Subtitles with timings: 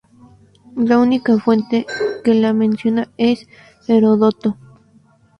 [0.75, 1.85] La única fuente
[2.23, 3.45] que la menciona es
[3.87, 4.57] Heródoto.